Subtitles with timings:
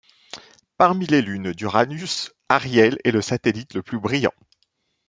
[0.77, 4.33] Parmi les lunes d'Uranus, Ariel est le satellite le plus brillant.